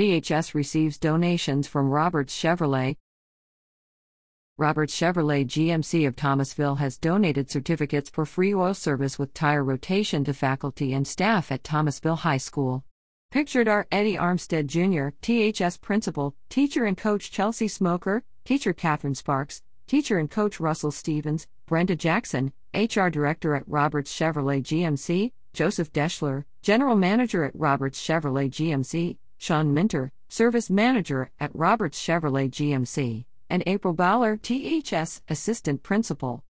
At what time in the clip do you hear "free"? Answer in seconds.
8.24-8.54